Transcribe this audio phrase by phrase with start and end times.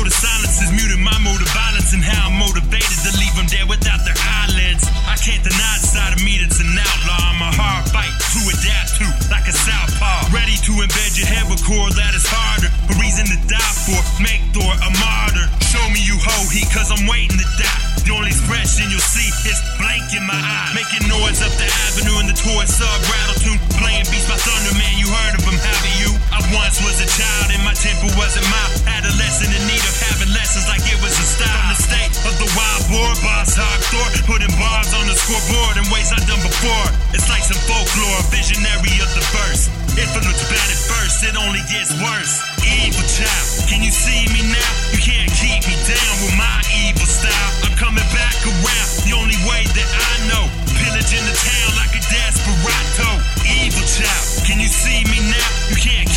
[0.00, 3.36] code of silence is muted my mode of violence and how I'm motivated to leave
[3.36, 4.88] them there without their eyelids.
[5.04, 7.20] I can't deny the side of me that's an outlaw.
[7.20, 10.32] I'm a hard fight to adapt to, like a southpaw.
[10.32, 12.72] Ready to embed your head with core that is harder.
[12.72, 15.44] A reason to die for, make Thor a martyr.
[15.68, 17.80] Show me you ho heat, cause I'm waiting to die.
[18.00, 20.72] The only expression you'll see is blank in my eye.
[20.72, 23.29] Making noise up the avenue in the toy sub rattle.
[35.30, 36.86] On the in ways I've done before.
[37.14, 39.70] It's like some folklore, visionary of the verse.
[39.94, 42.42] If it looks bad at first, it only gets worse.
[42.66, 44.70] Evil child, can you see me now?
[44.90, 47.50] You can't keep me down with my evil style.
[47.62, 50.44] I'm coming back around the only way that I know.
[50.74, 53.22] Pillaging the town like a desperado.
[53.46, 55.50] Evil child, can you see me now?
[55.70, 56.09] You can't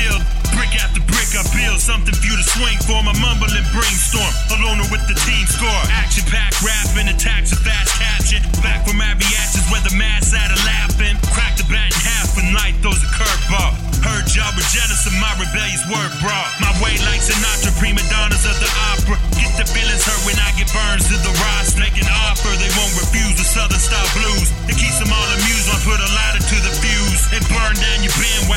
[0.00, 0.24] Field.
[0.56, 3.04] Brick after brick, I build something for you to swing for.
[3.04, 5.82] My mumbling brainstorm, alone with the team score.
[5.92, 8.40] Action packed rapping, attacks a fast caption.
[8.64, 11.20] Back from Abbyasses where the mass at a laughing.
[11.36, 13.76] Crack the bat in half when life throws a curveball.
[14.00, 16.48] Heard y'all were jealous of my rebellious word brought.
[16.64, 19.20] My way like Sinatra, prima donnas of the opera.
[19.36, 21.76] Get the feelings hurt when I get burns to the rise.
[21.76, 24.48] Make an offer, they won't refuse the southern style blues.
[24.64, 25.68] It keeps them all amused.
[25.68, 28.49] I put a lighter to the fuse and burn down your bandwagon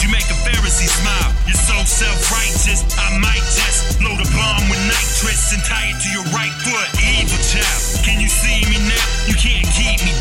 [0.00, 1.30] You make a Pharisee smile.
[1.44, 2.86] You're so self-righteous.
[2.96, 6.88] I might just load a bomb with nitrous and tie it to your right foot.
[7.02, 9.06] Evil child, can you see me now?
[9.28, 10.13] You can't keep me